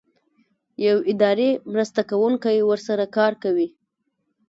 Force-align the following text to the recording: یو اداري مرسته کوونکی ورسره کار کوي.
یو 0.85 0.97
اداري 1.11 1.49
مرسته 1.71 2.01
کوونکی 2.09 2.57
ورسره 2.69 3.05
کار 3.17 3.33
کوي. 3.43 3.67